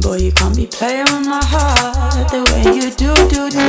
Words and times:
Boy, 0.00 0.16
you 0.16 0.32
can't 0.32 0.56
be 0.56 0.66
playing 0.66 1.04
with 1.04 1.26
my 1.26 1.40
heart 1.44 2.28
the 2.30 2.42
way 2.50 2.62
you 2.74 2.90
do, 2.90 3.14
do, 3.28 3.50
do. 3.50 3.60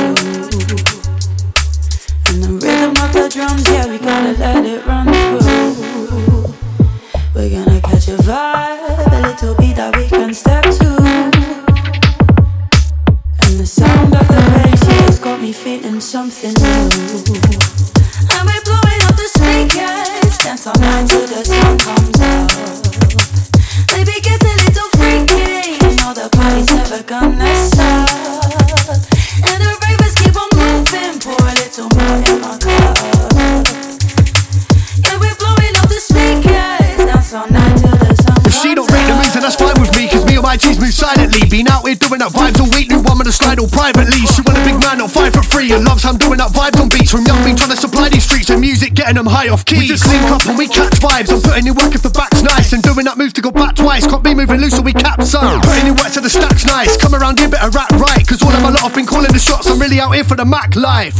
And 2.30 2.44
the 2.44 2.52
rhythm 2.64 2.92
of 3.04 3.12
the 3.12 3.28
drums, 3.30 3.68
yeah, 3.70 3.86
we 3.88 3.98
gotta 3.98 4.34
let 4.40 4.66
it 4.66 4.86
run 4.86 5.08
through. 5.08 6.54
We're 7.36 7.50
gonna 7.50 7.82
catch 7.82 8.08
a 8.08 8.18
vibe, 8.18 9.12
a 9.12 9.22
little 9.28 9.56
beat 9.56 9.76
that 9.76 9.96
we 9.98 10.08
can 10.08 10.34
step 10.34 10.64
to. 10.64 10.90
And 13.44 13.60
the 13.60 13.66
sound 13.66 14.14
of 14.16 14.28
the 14.28 14.42
bass, 14.54 14.84
yeah, 14.88 15.08
it's 15.08 15.20
got 15.20 15.42
me 15.42 15.52
feeling 15.52 16.00
something 16.00 16.54
new. 16.54 16.90
And 18.32 18.44
we're 18.48 18.64
blowing 18.64 19.02
up 19.08 19.16
privately. 43.72 44.22
She 44.30 44.42
want 44.46 44.60
a 44.60 44.64
big 44.64 44.78
man, 44.80 45.00
not 45.00 45.12
loves 45.80 46.04
I'm 46.04 46.18
doing 46.18 46.38
that 46.44 46.52
vibes 46.52 46.82
on 46.82 46.90
beats. 46.90 47.12
From 47.12 47.24
young, 47.24 47.40
been 47.48 47.56
trying 47.56 47.72
to 47.72 47.80
supply 47.80 48.10
these 48.10 48.28
streets 48.28 48.50
and 48.50 48.60
music, 48.60 48.94
getting 48.94 49.16
them 49.16 49.26
high 49.26 49.48
off 49.48 49.64
keys. 49.64 49.80
We 49.80 49.88
just 49.88 50.08
link 50.08 50.28
up 50.28 50.44
and 50.46 50.58
we 50.58 50.68
catch 50.68 51.00
vibes. 51.00 51.32
I'm 51.32 51.40
putting 51.40 51.68
in 51.68 51.76
work 51.76 51.96
if 51.96 52.02
the 52.02 52.12
back's 52.12 52.44
nice, 52.44 52.74
and 52.74 52.84
doing 52.84 53.06
that 53.08 53.18
move 53.18 53.32
to 53.34 53.42
go 53.42 53.52
back 53.52 53.76
twice. 53.76 54.06
Can't 54.08 54.24
be 54.24 54.36
moving 54.36 54.60
loose, 54.60 54.76
so 54.76 54.84
we 54.84 54.92
capsize. 54.92 55.64
Putting 55.64 55.88
in 55.88 55.96
work 55.96 56.12
to 56.12 56.22
the 56.22 56.30
stack's 56.30 56.66
nice. 56.66 56.98
Come 56.98 57.16
around 57.16 57.40
here, 57.40 57.48
better 57.48 57.72
rap 57.72 57.92
right, 57.96 58.26
cause 58.28 58.44
all 58.44 58.52
of 58.52 58.62
my 58.62 58.70
lot 58.70 58.92
have 58.92 58.96
been 58.96 59.08
calling 59.08 59.32
the 59.32 59.40
shots. 59.40 59.68
I'm 59.72 59.80
really 59.80 60.00
out 60.00 60.12
here 60.12 60.26
for 60.26 60.36
the 60.36 60.46
Mac 60.46 60.76
life. 60.76 61.16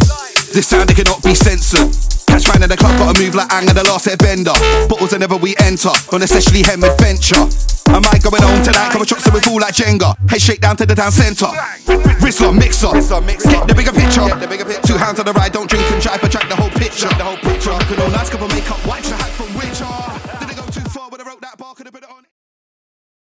This 0.52 0.68
sound 0.68 0.92
it 0.92 0.98
cannot 0.98 1.24
be 1.24 1.34
censored. 1.34 2.11
Catch 2.32 2.48
man 2.48 2.64
in 2.64 2.70
the 2.72 2.78
club, 2.80 2.96
gotta 2.96 3.20
move 3.20 3.36
like 3.36 3.52
Ang 3.52 3.68
and 3.68 3.76
the 3.76 3.84
last 3.84 4.08
hit 4.08 4.18
bender. 4.18 4.56
Bottles 4.88 5.12
whenever 5.12 5.36
we 5.36 5.52
enter, 5.60 5.92
on 6.16 6.24
essentially 6.24 6.64
hem 6.64 6.84
adventure. 6.84 7.44
Am 7.92 8.00
I 8.00 8.16
might 8.16 8.24
going 8.24 8.42
home 8.42 8.64
tonight, 8.64 8.88
couple 8.96 9.04
shots 9.04 9.28
so 9.28 9.32
we 9.36 9.42
fall 9.42 9.60
like 9.60 9.76
Jenga. 9.76 10.16
Head 10.32 10.42
shake 10.42 10.62
down 10.62 10.78
to 10.78 10.86
the 10.86 10.96
town 10.96 11.12
centre. 11.12 11.52
Wristler, 12.24 12.56
mixer, 12.56 12.88
get 13.52 13.68
the 13.68 13.76
bigger 13.76 13.92
picture. 13.92 14.24
Two 14.88 14.96
hands 14.96 15.20
on 15.20 15.26
the 15.26 15.34
ride, 15.34 15.52
don't 15.52 15.70
drink 15.70 15.84
and 15.92 16.02
drive, 16.02 16.22
but 16.22 16.32
track 16.32 16.48
the 16.48 16.56
whole 16.56 16.72
picture. 16.72 17.10
The 17.10 17.24
whole 17.24 17.38
picture. 17.38 17.76
Could 17.92 18.00
all 18.00 18.10
nice 18.12 18.30
couple 18.30 18.48
makeup, 18.48 18.80
wipes, 18.88 19.12